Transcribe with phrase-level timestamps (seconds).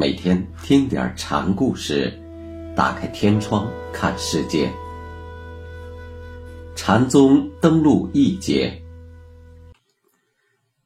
[0.00, 2.10] 每天听点禅故事，
[2.74, 4.72] 打开天窗看世界。
[6.74, 8.82] 禅宗登陆一节，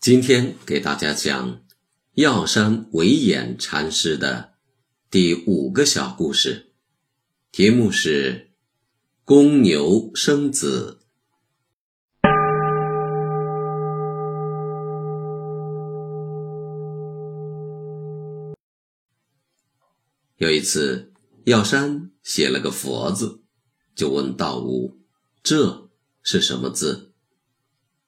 [0.00, 1.60] 今天给大家讲
[2.14, 4.54] 药山惟演禅师的
[5.08, 6.72] 第五个小故事，
[7.52, 8.50] 题目是
[9.24, 10.98] “公牛生子”。
[20.38, 21.14] 有一次，
[21.44, 23.42] 药山写了个“佛”字，
[23.94, 24.98] 就问道无
[25.42, 25.88] ：“这
[26.22, 27.14] 是什么字？”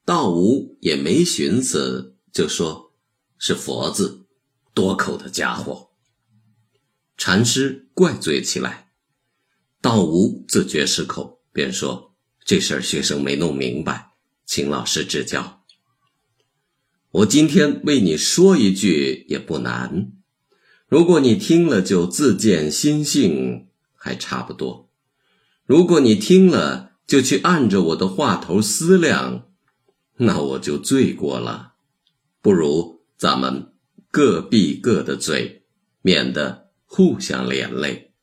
[0.04, 2.92] 道无也没寻思，就说
[3.38, 4.26] ：“是‘佛’字。”
[4.74, 5.90] 多口的家伙！
[7.16, 8.92] 禅师怪罪起来，
[9.80, 14.12] 道无自觉失口，便说：“这事儿学生没弄明白，
[14.44, 15.64] 请老师指教。
[17.10, 20.12] 我今天为你说一句也不难。”
[20.88, 24.88] 如果你听了就自见心性，还差不多；
[25.66, 29.50] 如果你听了就去按着我的话头思量，
[30.16, 31.74] 那我就罪过了。
[32.40, 33.74] 不如咱们
[34.10, 35.66] 各闭各的嘴，
[36.00, 38.14] 免得互相连累。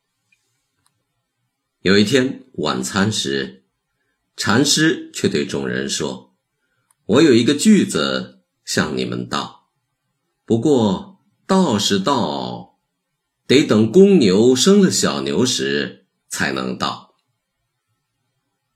[1.81, 3.65] 有一天晚餐时，
[4.35, 6.35] 禅师却对众人说
[7.05, 9.69] ：“我有一个句子向你们道，
[10.45, 11.13] 不过。”
[11.47, 12.79] 道是道，
[13.45, 17.13] 得等公牛生了小牛时才能到。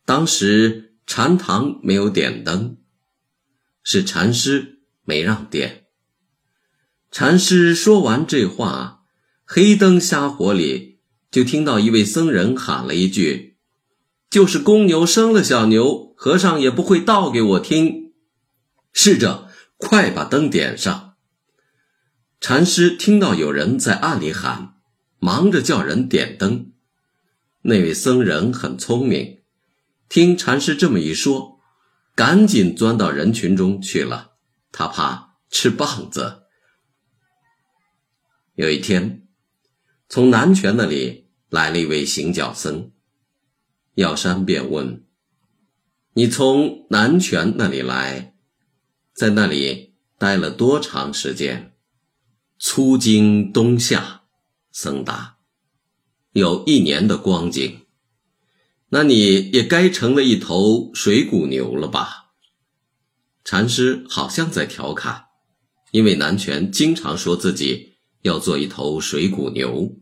[0.05, 2.77] 当时禅堂没有点灯，
[3.81, 5.85] 是禅师没让点。
[7.09, 9.01] 禅师说完这话，
[9.45, 10.99] 黑灯瞎火里
[11.31, 13.57] 就听到一位僧人喊了一句
[14.29, 18.13] ：“就是公牛生了小牛，和尚也不会道给我听。”
[18.93, 21.08] 侍者，快把灯点上。
[22.39, 24.75] 禅师听到有人在暗里喊，
[25.19, 26.71] 忙着叫人点灯。
[27.63, 29.41] 那位僧人很聪明，
[30.07, 31.59] 听禅师这么一说，
[32.15, 34.37] 赶紧钻到人群中去了。
[34.71, 36.43] 他怕吃棒子。
[38.55, 39.27] 有一天，
[40.07, 42.91] 从南泉那里来了一位行脚僧，
[43.95, 45.03] 药山便问
[46.13, 48.33] ：“你从南泉那里来，
[49.13, 51.75] 在那里待了多长时间？”
[52.61, 54.23] 初经冬夏，
[54.73, 55.37] 僧答
[56.33, 57.85] ：“有一年的光景。
[58.89, 62.33] 那你也该成了一头水谷牛了吧？”
[63.45, 65.27] 禅师好像在调侃，
[65.91, 67.93] 因为南泉经常说自己
[68.23, 69.95] 要做一头水谷牛。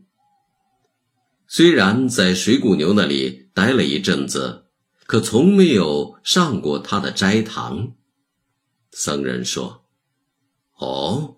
[1.46, 4.64] 虽然在水谷牛那里待了一阵子，
[5.06, 7.92] 可从没有上过他的斋堂。
[8.90, 9.84] 僧人说
[10.74, 11.36] ：“哦。”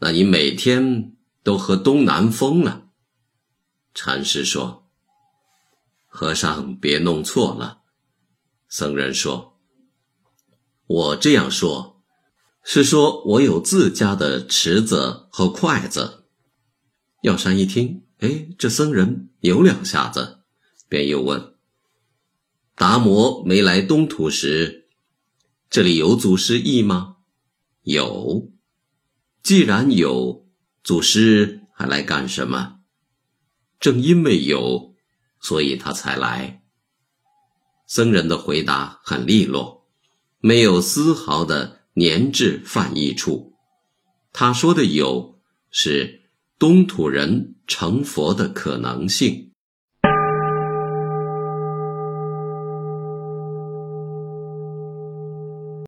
[0.00, 2.86] 那你每天都喝东南风了？
[3.94, 4.88] 禅师说
[6.06, 7.82] ：“和尚别弄错了。”
[8.68, 9.58] 僧人说
[10.86, 12.00] ：“我这样说，
[12.62, 16.26] 是说我有自家的池子和筷子。”
[17.22, 20.38] 药山一听，哎，这僧人有两下子，
[20.88, 21.54] 便又问
[22.76, 24.88] ：“达摩没来东土时，
[25.68, 27.16] 这里有祖师意吗？”
[27.82, 28.52] 有。
[29.48, 30.46] 既然有
[30.84, 32.80] 祖师，还来干什么？
[33.80, 34.94] 正因为有，
[35.40, 36.60] 所以他才来。
[37.86, 39.86] 僧人的回答很利落，
[40.40, 43.54] 没有丝毫的粘滞犯意处。
[44.34, 49.47] 他说的有，是东土人成佛的可能性。